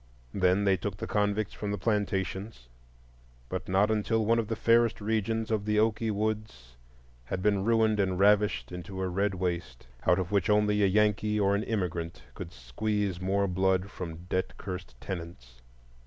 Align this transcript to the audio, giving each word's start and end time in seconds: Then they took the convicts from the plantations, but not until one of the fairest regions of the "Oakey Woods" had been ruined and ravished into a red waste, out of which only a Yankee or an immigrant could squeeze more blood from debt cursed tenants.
Then 0.33 0.63
they 0.63 0.77
took 0.77 0.97
the 0.97 1.05
convicts 1.05 1.53
from 1.53 1.69
the 1.69 1.77
plantations, 1.77 2.69
but 3.49 3.69
not 3.69 3.91
until 3.91 4.25
one 4.25 4.39
of 4.39 4.47
the 4.47 4.55
fairest 4.55 4.99
regions 4.99 5.51
of 5.51 5.63
the 5.65 5.77
"Oakey 5.77 6.09
Woods" 6.09 6.75
had 7.25 7.43
been 7.43 7.63
ruined 7.63 7.99
and 7.99 8.17
ravished 8.17 8.71
into 8.71 8.99
a 8.99 9.07
red 9.07 9.35
waste, 9.35 9.85
out 10.07 10.17
of 10.17 10.31
which 10.31 10.49
only 10.49 10.81
a 10.81 10.87
Yankee 10.87 11.39
or 11.39 11.53
an 11.53 11.61
immigrant 11.61 12.23
could 12.33 12.51
squeeze 12.51 13.21
more 13.21 13.47
blood 13.47 13.91
from 13.91 14.25
debt 14.27 14.57
cursed 14.57 14.99
tenants. 14.99 15.61